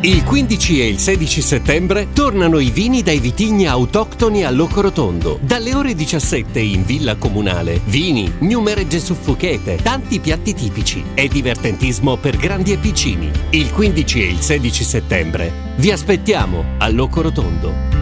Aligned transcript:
Il 0.00 0.22
15 0.22 0.80
e 0.80 0.86
il 0.86 0.98
16 1.00 1.42
settembre 1.42 2.06
tornano 2.12 2.60
i 2.60 2.70
vini 2.70 3.02
dai 3.02 3.18
vitigni 3.18 3.66
autoctoni 3.66 4.44
a 4.44 4.50
Locorotondo. 4.50 5.40
Dalle 5.42 5.74
ore 5.74 5.96
17 5.96 6.60
in 6.60 6.84
Villa 6.84 7.16
Comunale. 7.16 7.80
Vini, 7.86 8.32
numeregge 8.38 9.00
suffuchete, 9.00 9.80
tanti 9.82 10.20
piatti 10.20 10.54
tipici 10.54 11.02
e 11.14 11.26
divertentismo 11.26 12.16
per 12.16 12.36
grandi 12.36 12.70
e 12.70 12.76
piccini. 12.76 13.28
Il 13.50 13.72
15 13.72 14.22
e 14.22 14.26
il 14.28 14.38
16 14.38 14.84
settembre 14.84 15.52
vi 15.78 15.90
aspettiamo 15.90 16.64
a 16.78 16.88
Locorotondo. 16.88 17.97